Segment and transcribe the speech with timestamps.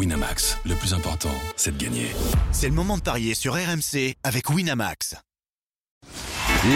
[0.00, 2.06] Winamax, le plus important, c'est de gagner.
[2.52, 5.14] C'est le moment de parier sur RMC avec Winamax.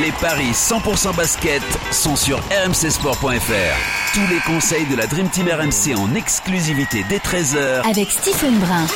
[0.02, 4.12] Les paris 100% basket sont sur rmcsport.fr.
[4.12, 8.86] Tous les conseils de la Dream Team RMC en exclusivité dès 13h avec Stephen Brun.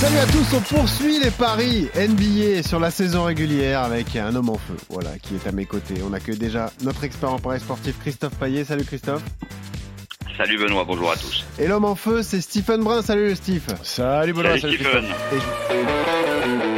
[0.00, 4.48] Salut à tous, on poursuit les paris NBA sur la saison régulière avec un homme
[4.48, 6.02] en feu, voilà, qui est à mes côtés.
[6.04, 8.64] On accueille déjà notre expert en paris sportif Christophe Payet.
[8.64, 9.22] Salut Christophe.
[10.40, 11.44] Salut Benoît, bonjour à tous.
[11.58, 13.02] Et l'homme en feu, c'est Stephen Brun.
[13.02, 13.60] Salut Steve.
[13.82, 15.04] Salut Benoît, salut, Stephen.
[15.30, 16.69] Je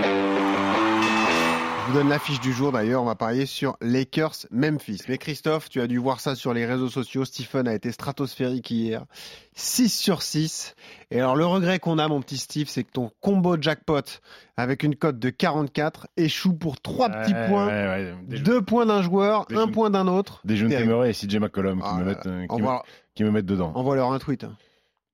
[1.93, 5.01] vous donne l'affiche du jour d'ailleurs, on va parier sur Lakers Memphis.
[5.09, 7.27] Mais Christophe, tu as dû voir ça sur les réseaux sociaux.
[7.27, 9.05] Stephen a été stratosphérique hier.
[9.57, 10.75] 6 sur 6.
[11.11, 14.01] Et alors le regret qu'on a, mon petit Steve, c'est que ton combo jackpot
[14.57, 17.67] avec une cote de 44 échoue pour 3 petits points.
[17.67, 20.41] Ouais, 2 points d'un joueur, 1 point d'un autre.
[20.45, 22.69] Des jeunes Temeray et CJ McCollum qui, ah me mettent, euh, qui, me,
[23.15, 23.73] qui, me, mettent dedans.
[23.75, 24.45] Envoie-leur un tweet.
[24.45, 24.57] Hein.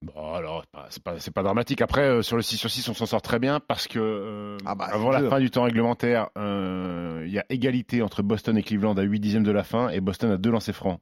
[0.00, 1.82] Bon, alors, c'est pas, pas, dramatique.
[1.82, 4.56] Après, euh, sur le 6 sur 6, on s'en sort très bien parce que euh,
[4.64, 8.56] ah bah, avant la fin du temps réglementaire, euh, il y a égalité entre Boston
[8.56, 11.00] et Cleveland à 8 dixièmes de la fin et Boston a deux lancers francs.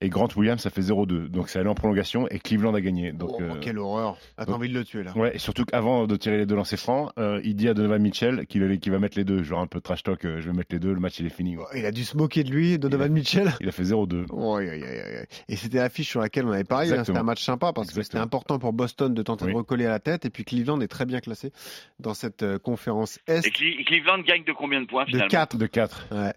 [0.00, 3.12] Et Grant Williams ça fait 0-2 donc c'est allé en prolongation et Cleveland a gagné.
[3.12, 4.18] Donc oh, quelle horreur.
[4.36, 5.16] T'as envie de le tuer là.
[5.16, 8.44] Ouais et surtout qu'avant de tirer les deux lancers francs il dit à Donovan Mitchell
[8.46, 9.44] qu'il va mettre les deux.
[9.44, 11.56] Genre un peu trash talk je vais mettre les deux le match il est fini
[11.56, 13.52] oh, il a dû se moquer de lui Donovan Mitchell.
[13.60, 17.22] il a fait 0-2 et c'était l'affiche sur laquelle on avait parlé hein, c'était un
[17.22, 20.24] match sympa parce que c'était important pour Boston de tenter de recoller à la tête.
[20.24, 21.52] Et puis Cleveland est très bien classé
[21.98, 23.46] dans cette conférence Est.
[23.46, 25.26] Et Cleveland gagne de combien de points finalement?
[25.26, 26.32] de 4 de 4 ouais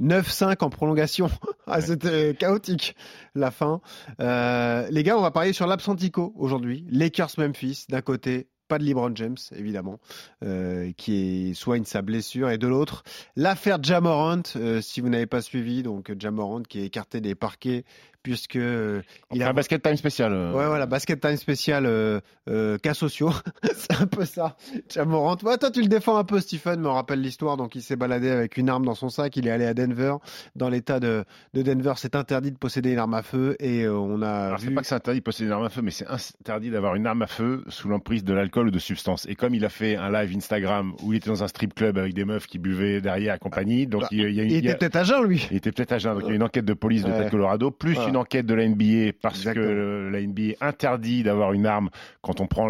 [0.00, 1.30] 9-5 en prolongation.
[1.70, 2.96] Ah, c'était chaotique
[3.34, 3.82] la fin.
[4.20, 6.86] Euh, les gars, on va parler sur l'absentico aujourd'hui.
[6.90, 10.00] Lakers Memphis d'un côté, pas de LeBron James évidemment,
[10.42, 13.02] euh, qui soigne sa blessure, et de l'autre
[13.36, 14.40] l'affaire Jamorant.
[14.56, 17.84] Euh, si vous n'avez pas suivi, donc Jamorant qui est écarté des parquets
[18.28, 19.00] puisque euh,
[19.32, 20.32] il a un basket time spécial.
[20.34, 20.52] Euh.
[20.52, 23.32] Ouais, voilà, basket time spécial euh, euh cas sociaux,
[23.74, 24.56] c'est un peu ça.
[24.92, 25.36] Chamorant.
[25.42, 26.80] Ouais, toi, tu le défends un peu, Stephen.
[26.80, 27.56] Me rappelle l'histoire.
[27.56, 29.34] Donc, il s'est baladé avec une arme dans son sac.
[29.38, 30.16] Il est allé à Denver.
[30.56, 31.24] Dans l'État de,
[31.54, 33.56] de, Denver, c'est interdit de posséder une arme à feu.
[33.60, 34.28] Et on a.
[34.28, 36.70] Alors, c'est pas que c'est interdit de posséder une arme à feu, mais c'est interdit
[36.70, 39.26] d'avoir une arme à feu sous l'emprise de l'alcool ou de substances.
[39.26, 41.96] Et comme il a fait un live Instagram où il était dans un strip club
[41.96, 44.96] avec des meufs qui buvaient derrière compagnie, donc bah, il, y a, il, était peut-être
[44.96, 45.48] à jeun, lui.
[45.50, 46.12] Il était peut-être à jeun.
[46.12, 48.68] Donc, il y a une enquête de police de Colorado, plus une enquête de la
[48.68, 51.90] NBA parce que la NBA interdit d'avoir une arme
[52.20, 52.68] quand on prend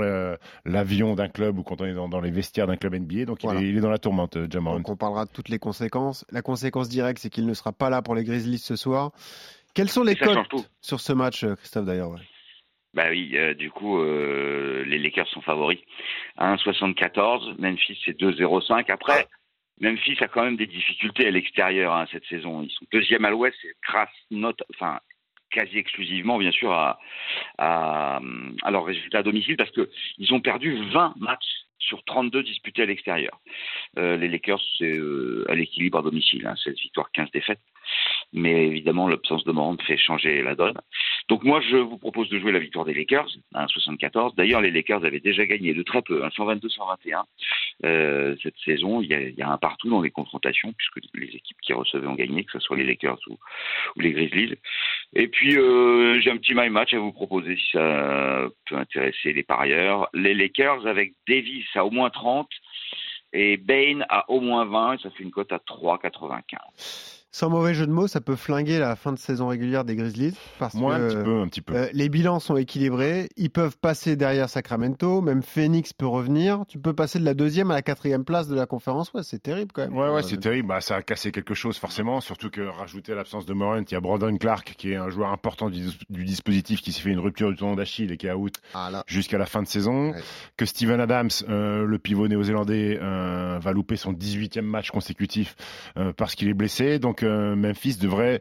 [0.64, 3.24] l'avion d'un club ou quand on est dans, les vestiaires d'un club NBA.
[3.24, 4.76] Donc il, est, dans la tourmente, euh, Jamal.
[4.76, 6.24] Donc on parlera de toutes les conséquences.
[6.30, 9.12] La conséquence directe, c'est qu'il ne sera pas là pour les Grizzlies ce soir.
[9.74, 10.38] Quels sont les codes
[10.80, 12.10] sur ce match, euh, Christophe, d'ailleurs
[12.94, 15.80] Bah oui, euh, du coup, les Lakers sont favoris.
[16.38, 18.90] 1,74, Memphis c'est 2,05.
[18.90, 19.26] Après,
[19.80, 22.62] Memphis a quand même des difficultés à l'extérieur hein, cette saison.
[22.62, 25.00] Ils sont deuxième à l'ouest, c'est grâce note, enfin
[25.50, 28.20] quasi exclusivement bien sûr à,
[28.70, 33.40] leurs résultats à domicile parce qu'ils ont perdu 20 matchs sur 32 disputés à l'extérieur.
[33.98, 37.60] Euh, les Lakers, c'est euh, à l'équilibre à domicile, hein, 16 victoires, 15 défaites.
[38.32, 40.76] Mais évidemment, l'absence de Morant fait changer la donne.
[41.28, 44.34] Donc moi, je vous propose de jouer la victoire des Lakers, hein, 74.
[44.34, 47.24] D'ailleurs, les Lakers avaient déjà gagné de très peu, hein, 122-121
[47.84, 49.00] euh, cette saison.
[49.02, 52.44] Il y, a, un partout dans les confrontations, puisque les équipes qui recevaient ont gagné,
[52.44, 53.38] que ce soit les Lakers ou,
[53.96, 54.54] ou les Grizzlies.
[55.14, 59.32] Et puis, euh, j'ai un petit my match à vous proposer si ça peut intéresser
[59.32, 60.08] les parieurs.
[60.12, 62.48] Les Lakers avec Davis à au moins 30
[63.32, 67.72] et Bain à au moins 20, et ça fait une cote à 3,95 sans mauvais
[67.72, 70.34] jeu de mots, ça peut flinguer la fin de saison régulière des Grizzlies.
[70.58, 71.74] Parce Moi, que, un petit peu, un petit peu.
[71.76, 73.28] Euh, les bilans sont équilibrés.
[73.36, 75.20] Ils peuvent passer derrière Sacramento.
[75.20, 76.64] Même Phoenix peut revenir.
[76.66, 79.12] Tu peux passer de la deuxième à la quatrième place de la conférence.
[79.12, 79.96] Ouais, c'est terrible quand même.
[79.96, 80.66] Ouais, ouais, c'est terrible.
[80.66, 82.20] Bah, ça a cassé quelque chose, forcément.
[82.20, 85.30] Surtout que, rajouter l'absence de Morant, il y a Brandon Clark, qui est un joueur
[85.30, 88.56] important du, dispositif, qui s'est fait une rupture du tendon d'Achille et qui est out
[88.74, 90.12] ah, jusqu'à la fin de saison.
[90.56, 95.54] Que Steven Adams, euh, le pivot néo-zélandais, euh, va louper son 18e match consécutif
[96.16, 96.98] parce qu'il est blessé.
[96.98, 98.40] Donc, Memphis devrait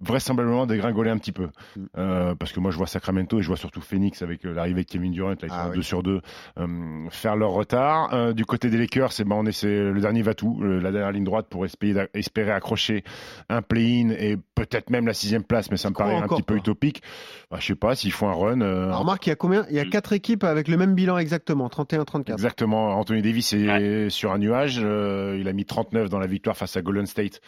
[0.00, 1.48] vraisemblablement dégringoler un petit peu.
[1.76, 1.84] Mm.
[1.96, 4.82] Euh, parce que moi, je vois Sacramento et je vois surtout Phoenix avec euh, l'arrivée
[4.82, 6.20] de Kevin Durant, là, ils ah, 2 sur 2,
[6.58, 6.66] euh,
[7.10, 8.12] faire leur retard.
[8.12, 11.24] Euh, du côté des Lakers, c'est ben, on est, le dernier va-tout, la dernière ligne
[11.24, 13.04] droite pour espérer, espérer accrocher
[13.48, 16.56] un play-in et peut-être même la sixième place, mais ça me paraît un petit peu
[16.56, 17.02] utopique.
[17.50, 18.60] Bah, je sais pas s'ils font un run.
[18.60, 19.66] Alors, remarque, il y a combien?
[19.70, 22.32] Il y a quatre équipes avec le même bilan exactement, 31-34.
[22.32, 22.98] Exactement.
[22.98, 24.76] Anthony Davis est sur un nuage.
[24.76, 27.40] il a mis 39 dans la victoire face à Golden State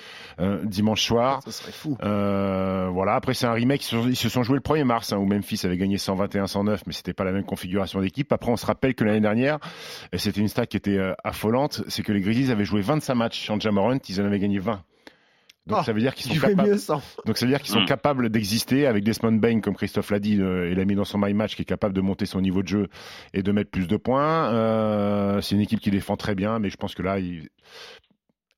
[0.65, 1.43] dimanche soir.
[1.45, 1.97] Ça serait fou.
[2.03, 2.38] Euh,
[2.93, 3.15] voilà.
[3.15, 3.91] Après, c'est un remake.
[3.93, 7.13] Ils se sont joués le 1er mars, hein, où Memphis avait gagné 121-109, mais c'était
[7.13, 8.33] pas la même configuration d'équipe.
[8.33, 9.59] Après, on se rappelle que l'année dernière,
[10.13, 13.15] et c'était une stat qui était euh, affolante, c'est que les Grizzlies avaient joué 25
[13.15, 14.83] matchs en Jamorant, ils en avaient gagné 20.
[15.69, 16.77] Donc ça veut dire qu'ils sont capables.
[17.27, 20.41] Donc ça veut dire qu'ils sont capables d'exister avec Desmond Bain, comme Christophe l'a dit,
[20.41, 22.63] euh, il a mis dans son my match, qui est capable de monter son niveau
[22.63, 22.89] de jeu
[23.35, 24.51] et de mettre plus de points.
[24.53, 27.49] Euh, c'est une équipe qui défend très bien, mais je pense que là, il...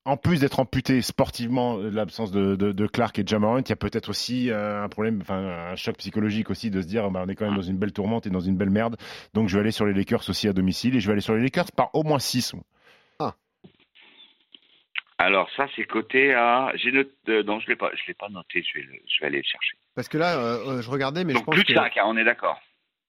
[0.05, 3.75] en plus d'être amputé sportivement de l'absence de, de, Clark et Jamorant, il y a
[3.75, 7.29] peut-être aussi euh, un problème, enfin un choc psychologique aussi de se dire, bah, on
[7.29, 8.97] est quand même dans une belle tourmente et dans une belle merde.
[9.33, 11.35] Donc je vais aller sur les Lakers aussi à domicile et je vais aller sur
[11.35, 12.55] les Lakers par au moins 6.
[15.21, 16.71] Alors ça, c'est coté à.
[16.75, 17.11] J'ai noté.
[17.29, 17.91] Euh, non, je l'ai pas.
[17.93, 18.63] Je l'ai pas noté.
[18.63, 19.77] Je vais, je vais aller le chercher.
[19.93, 22.23] Parce que là, euh, je regardais, mais je pense plus de 5, hein, on est
[22.23, 22.59] d'accord.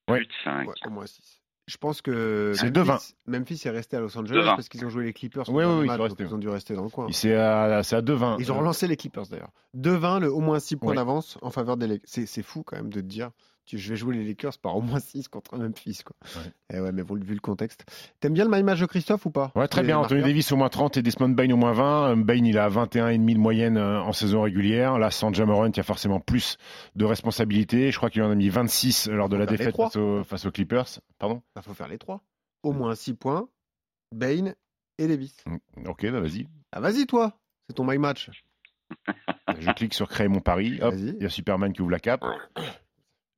[0.06, 0.69] Plus de 5.
[0.85, 1.42] au moins 6.
[1.67, 3.14] Je pense que c'est 2-20.
[3.26, 5.49] Memphis est resté à Los Angeles parce qu'ils ont joué les Clippers.
[5.49, 7.06] Oui, oui, oui ils, ont dû rester dans le coin.
[7.12, 8.37] C'est à, à 2-20.
[8.41, 9.53] Ils ont relancé les Clippers d'ailleurs.
[9.76, 13.00] 2-20, le au moins 6 points d'avance en faveur des C'est fou quand même de
[13.00, 13.31] te dire
[13.67, 16.00] je vais jouer les Lakers par au moins 6 contre Memphis.
[16.05, 16.17] Quoi.
[16.37, 16.76] Ouais.
[16.76, 17.85] Et ouais, mais vu le contexte.
[18.20, 19.53] T'aimes bien le my match de Christophe ou pas?
[19.55, 19.99] Ouais, très bien.
[19.99, 22.17] Anthony Davis au moins 30 et Desmond Bain au moins 20.
[22.17, 24.99] Bain, il a 21,5 de moyenne euh, en saison régulière.
[24.99, 26.56] Là, sans Jamorant, il y a forcément plus
[26.97, 27.91] de responsabilités.
[27.91, 29.76] Je crois qu'il en a mis 26 lors de la défaite
[30.25, 31.00] face, aux Clippers.
[31.19, 31.37] Pardon?
[31.37, 32.23] Il bah, faut faire les trois.
[32.62, 33.49] Au moins 6 points.
[34.14, 34.53] Bain
[34.99, 35.37] et Davis.
[35.47, 36.47] Mm, ok, bah vas-y.
[36.73, 37.38] Ah, vas-y, toi.
[37.67, 38.31] C'est ton my match.
[39.59, 40.79] Je clique sur créer mon pari.
[40.82, 42.25] Hop, il y a Superman qui ouvre la cape.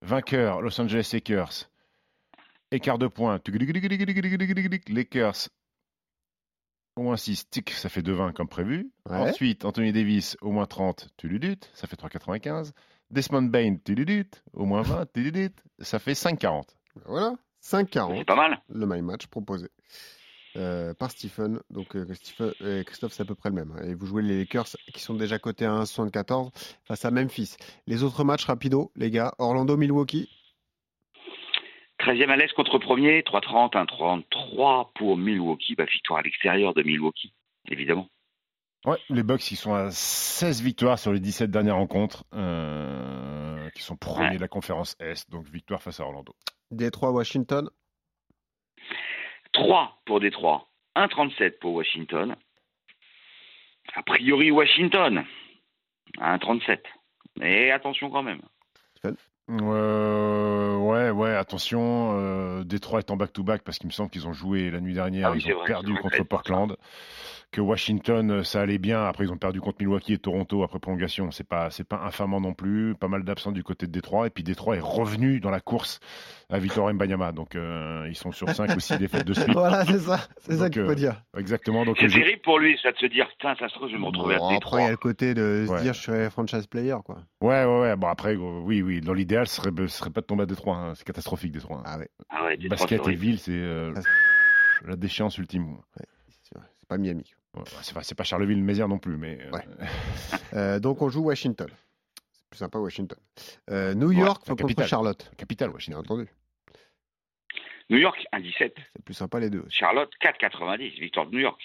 [0.05, 1.71] Vainqueur, Los Angeles Lakers.
[2.71, 3.41] Écart de points.
[4.89, 5.49] Lakers.
[6.97, 8.91] Au moins 6, tic, ça fait 2,20 comme prévu.
[9.09, 12.73] Ensuite, Anthony Davis, au moins 30, tuludut, ça fait 3,95.
[13.11, 16.65] Desmond Bain, tuludut, au moins 20, tuludut, ça fait 5,40.
[17.07, 18.19] Voilà, 5,40.
[18.19, 18.61] C'est pas mal.
[18.69, 19.69] Le my match proposé.
[20.57, 21.61] Euh, par Stephen.
[21.71, 22.07] Donc euh,
[22.41, 23.75] euh, Christophe, c'est à peu près le même.
[23.77, 23.89] Hein.
[23.89, 26.51] Et vous jouez les Lakers qui sont déjà cotés à 1,74
[26.85, 27.57] face à Memphis.
[27.89, 29.33] Les autres matchs rapido, les gars.
[29.39, 30.29] Orlando-Milwaukee.
[31.99, 35.75] 13e à l'Est contre premier, 3,30, 1,33 pour Milwaukee.
[35.75, 37.33] Bah, victoire à l'extérieur de Milwaukee,
[37.69, 38.09] évidemment.
[38.85, 42.25] Ouais, les Bucks, ils sont à 16 victoires sur les 17 dernières rencontres,
[43.75, 46.37] qui sont premiers de la conférence Est, donc victoire face à Orlando.
[46.71, 47.71] Détroit, Washington.
[49.55, 52.37] 3 pour Détroit, 1,37 pour Washington.
[53.95, 55.25] A priori, Washington,
[56.19, 56.81] 1,37.
[57.39, 58.41] Mais attention quand même.
[59.51, 62.19] Euh, ouais, ouais, attention.
[62.19, 65.33] Euh, Détroit est en back-to-back parce qu'il me semble qu'ils ont joué la nuit dernière.
[65.33, 66.77] Ah ils ont perdu contre Portland
[67.55, 69.05] que Washington, euh, ça allait bien.
[69.05, 71.31] Après, ils ont perdu contre Milwaukee et Toronto après prolongation.
[71.31, 72.97] C'est pas, c'est pas infamant non plus.
[72.97, 74.27] Pas mal d'absents du côté de Détroit.
[74.27, 76.01] Et puis Détroit est revenu dans la course
[76.51, 77.31] à Victor Mbanyama.
[77.31, 79.45] Donc, euh, ils sont sur 5 ou 6 défaites de suite.
[79.55, 80.19] Voilà, c'est ça.
[80.39, 81.23] C'est ça qu'il faut euh, dire.
[81.39, 81.85] Exactement.
[81.85, 84.01] Donc, c'est terrible pour lui, ça de se dire, putain, ça se trouve, je vais
[84.01, 84.57] me retrouver à Détroit.
[84.57, 87.19] Après, il y a le côté de se dire, je serais franchise player, quoi.
[87.41, 87.97] Ouais, ouais, ouais.
[87.97, 89.01] Bon, après, oui, oui.
[89.01, 90.77] Dans l'idéal, ce serait, ce serait pas de tomber à Détroit.
[90.77, 90.95] Hein.
[90.97, 91.85] C'est catastrophique, Détroit.
[91.87, 92.09] Ah ouais.
[92.31, 93.63] Ah ouais Basket et ville, c'est
[94.85, 95.69] la déchéance ultime.
[95.69, 96.07] Ouais,
[96.85, 97.35] c'est pas Miami.
[97.83, 99.39] C'est pas, Charleville-Mézières non plus, mais.
[99.41, 99.59] Euh,
[100.55, 101.69] euh, donc on joue Washington.
[102.33, 103.19] C'est plus sympa Washington.
[103.71, 105.31] Euh, New York contre Charlotte.
[105.39, 106.01] Capitale Washington.
[106.01, 106.29] entendu.
[107.91, 108.73] New York 1,17.
[108.95, 109.65] C'est plus sympa les deux.
[109.69, 111.01] Charlotte 4,90.
[111.01, 111.61] Victoire de New York.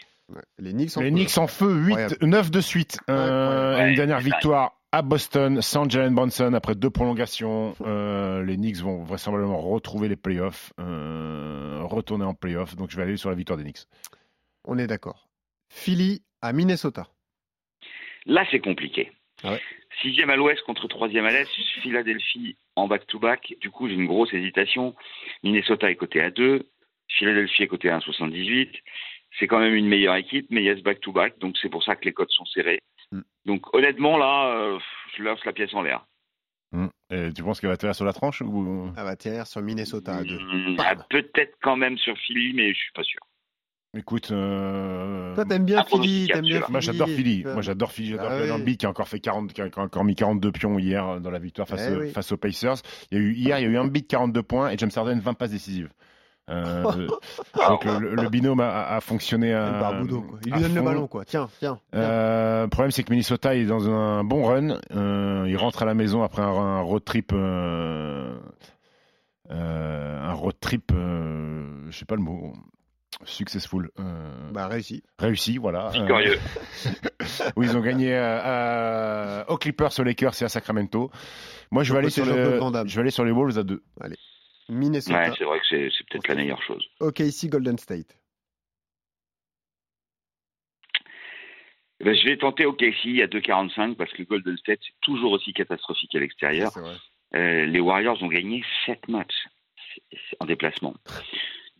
[0.59, 1.41] Les Knicks en les feu.
[1.41, 2.99] en feu 8, 9 de suite.
[3.07, 7.73] une dernière victoire à Boston sans Jalen Bronson après deux prolongations.
[7.79, 12.75] les Knicks vont vraisemblablement retrouver les playoffs, retourner en playoffs.
[12.75, 13.87] Donc je vais aller sur la victoire des Knicks.
[14.65, 15.29] On est d'accord.
[15.69, 17.07] Philly à Minnesota.
[18.25, 19.11] Là, c'est compliqué.
[19.43, 19.57] Ah
[20.01, 21.49] Sixième à l'ouest contre troisième à l'est,
[21.81, 23.55] Philadelphie en back-to-back.
[23.59, 24.95] Du coup, j'ai une grosse hésitation.
[25.43, 26.65] Minnesota est coté à 2,
[27.09, 28.71] Philadelphie est coté à 1,78.
[29.37, 31.83] C'est quand même une meilleure équipe, mais il y a ce back-to-back, donc c'est pour
[31.83, 32.79] ça que les codes sont serrés.
[33.11, 33.21] Hmm.
[33.45, 34.79] Donc honnêtement, là, euh,
[35.17, 36.05] je lance la pièce en l'air.
[36.71, 36.87] Hmm.
[37.35, 38.91] tu penses qu'elle va atterrir sur la tranche ou...
[38.95, 40.37] Elle va atterrir sur Minnesota à 2.
[40.37, 43.19] Hmm, bah, peut-être quand même sur Philly, mais je suis pas sûr.
[43.97, 45.33] Écoute, euh...
[45.33, 47.43] toi t'aimes bien Philly, t'aimes bien Moi j'adore Philly.
[47.43, 50.51] Moi j'adore Philly, j'adore ah, qui a encore fait 40, qui a encore mis 42
[50.51, 52.75] pions hier dans la victoire face, eh face aux Pacers.
[53.11, 54.91] Il y a eu hier, il y a eu un beat 42 points et James
[54.95, 55.89] Harden 20 passes décisives.
[56.49, 56.83] Euh,
[57.67, 60.01] donc le, binôme a, fonctionné à,
[60.45, 61.25] Il lui donne le ballon quoi.
[61.25, 61.79] Tiens, tiens.
[61.95, 64.77] Euh, le problème c'est que Minnesota est dans un bon run.
[64.95, 67.31] Euh, il rentre à la maison après un, road trip.
[67.33, 68.37] Euh,
[69.49, 72.53] un road trip, je sais pas le mot.
[73.25, 73.89] Successful.
[73.99, 75.03] Euh, bah, réussi.
[75.17, 75.89] Réussi, voilà.
[75.89, 76.37] Victorieux.
[77.55, 78.15] oui, ils ont gagné
[79.47, 81.11] aux Clippers, aux Lakers et à Sacramento.
[81.71, 83.83] Moi, je vais, aller sur le, je vais aller sur les Wolves à deux.
[84.01, 84.15] Allez.
[84.69, 85.19] Minnesota.
[85.19, 86.85] Ouais, c'est vrai que c'est, peut-être la meilleure chose.
[86.99, 88.17] Ok, ici Golden State.
[91.99, 95.53] Eh ben, je vais tenter OKC à 2,45 parce que Golden State, c'est toujours aussi
[95.53, 96.71] catastrophique à l'extérieur.
[97.35, 99.47] Euh, les Warriors ont gagné 7 matchs
[100.39, 100.93] en déplacement.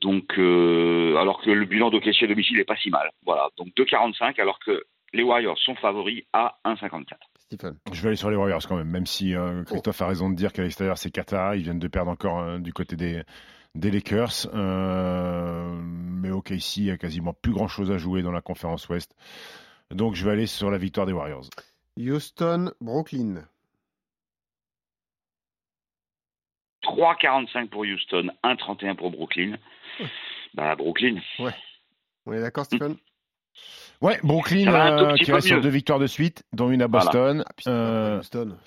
[0.02, 3.10] Donc, euh, alors que le bilan d'Okessi à domicile n'est pas si mal.
[3.26, 3.50] Voilà.
[3.58, 7.06] Donc 2,45 alors que les Warriors sont favoris à 1,54.
[7.40, 7.78] Stephen.
[7.92, 10.36] Je vais aller sur les Warriors quand même, même si euh, Christophe a raison de
[10.36, 13.24] dire qu'à l'extérieur c'est Qatar, ils viennent de perdre encore euh, du côté des,
[13.76, 14.48] des Lakers.
[14.54, 18.42] Euh, mais OK, ici, il y a quasiment plus grand chose à jouer dans la
[18.42, 19.16] conférence Ouest.
[19.92, 21.50] Donc je vais aller sur la victoire des Warriors.
[21.98, 23.46] Houston, Brooklyn.
[26.90, 29.58] 3,45 pour Houston, 1,31 pour Brooklyn.
[30.56, 31.18] Bah, Brooklyn.
[31.38, 31.54] Ouais.
[32.26, 32.98] On est d'accord, Stephen?
[34.02, 37.44] Ouais, Brooklyn euh, qui reste sur deux victoires de suite, dont une à Boston.
[37.46, 38.58] Ah, euh, Boston.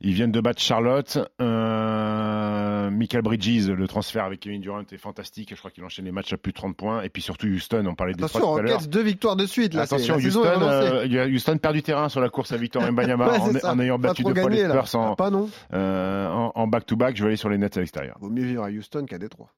[0.00, 1.18] Ils viennent de battre Charlotte.
[1.40, 2.51] Euh,
[2.90, 5.50] Michael Bridges, le transfert avec Kevin Durant est fantastique.
[5.50, 7.02] Je crois qu'il enchaîne les matchs à plus de 30 points.
[7.02, 8.86] Et puis surtout Houston, on parlait des Attention, trois tout à l'heure.
[8.86, 9.74] deux victoires de suite.
[9.74, 13.64] Là, Attention, Houston, euh, Houston perd du terrain sur la course à Victor Mbanyama ouais,
[13.64, 15.48] en, en, ayant battu deux fois les Spurs en, ah, pas non.
[15.72, 17.16] en back-to-back.
[17.16, 18.16] Je vais aller sur les Nets à l'extérieur.
[18.20, 19.50] Vaut mieux vivre à Houston qu'à Détroit.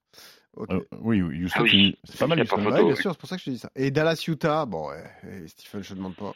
[0.56, 0.74] Okay.
[0.74, 1.98] Euh, oui, oui, Houston, ah oui.
[2.04, 2.40] c'est pas mal.
[2.40, 2.56] Houston.
[2.58, 3.70] Photo, ouais, bien sûr, c'est pour ça que je te dis ça.
[3.74, 6.34] Et Dallas-Utah, bon, ouais, et Stephen, je ne demande pas.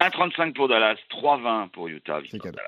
[0.00, 2.20] 1,35 pour Dallas, 3,20 pour Utah.
[2.30, 2.58] C'est cadeau.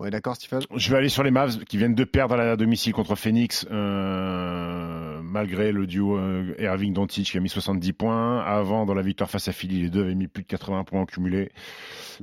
[0.00, 0.60] Ouais, d'accord, Stephen?
[0.74, 3.66] Je vais aller sur les Mavs qui viennent de perdre à la domicile contre Phoenix,
[3.70, 8.40] euh, malgré le duo euh, Irving Doncic qui a mis 70 points.
[8.40, 11.02] Avant, dans la victoire face à Philly, les deux avaient mis plus de 80 points
[11.02, 11.52] en cumulé.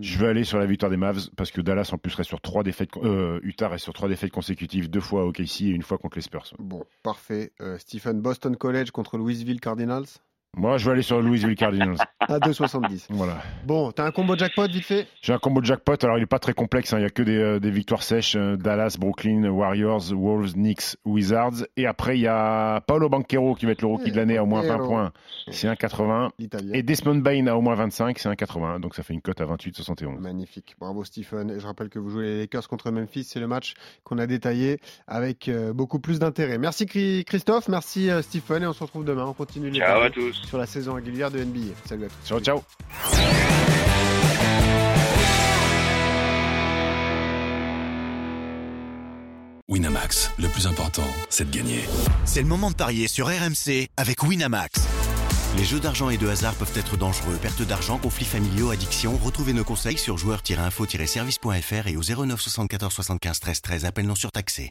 [0.01, 2.41] Je vais aller sur la victoire des Mavs parce que Dallas en plus reste sur
[2.41, 5.83] trois défaites, euh, Utah reste sur trois défaites consécutives, deux fois au KC et une
[5.83, 6.53] fois contre les Spurs.
[6.57, 7.51] Bon, parfait.
[7.61, 10.05] Euh, Stephen, Boston College contre Louisville Cardinals?
[10.57, 11.97] Moi, je vais aller sur Louisville Cardinals.
[12.19, 13.05] à 2,70.
[13.09, 13.37] Voilà.
[13.65, 15.07] Bon, t'as un combo jackpot vite fait?
[15.21, 15.95] J'ai un combo jackpot.
[16.03, 16.91] Alors, il n'est pas très complexe.
[16.91, 16.97] Hein.
[16.97, 18.35] Il n'y a que des, euh, des, victoires sèches.
[18.35, 21.65] Euh, Dallas, Brooklyn, Warriors, Wolves, Knicks, Wizards.
[21.77, 24.43] Et après, il y a Paolo Banquero qui va être le rookie de l'année à
[24.43, 25.11] au moins 20 points.
[25.49, 26.29] C'est 1,80.
[26.73, 28.17] Et Desmond Bain à au moins 25.
[28.19, 28.79] C'est 1,80.
[28.79, 30.19] Donc, ça fait une cote à 28,71.
[30.19, 30.75] Magnifique.
[30.79, 31.51] Bravo, Stephen.
[31.51, 33.23] Et je rappelle que vous jouez les Lakers contre Memphis.
[33.23, 36.57] C'est le match qu'on a détaillé avec euh, beaucoup plus d'intérêt.
[36.57, 37.67] Merci Christophe.
[37.69, 38.63] Merci Stephen.
[38.63, 39.25] Et on se retrouve demain.
[39.25, 40.38] On continue les Ciao à tous.
[40.47, 41.73] Sur la saison régulière de NBA.
[41.85, 42.27] Salut à tous.
[42.27, 42.63] Ciao, ciao.
[49.67, 51.81] Winamax, le plus important, c'est de gagner.
[52.25, 54.81] C'est le moment de parier sur RMC avec Winamax.
[55.57, 57.37] Les jeux d'argent et de hasard peuvent être dangereux.
[57.41, 59.17] Perte d'argent, conflits familiaux, addiction.
[59.17, 63.85] Retrouvez nos conseils sur joueurs-info-service.fr et au 09 74 75 13 13.
[63.85, 64.67] Appel non surtaxé.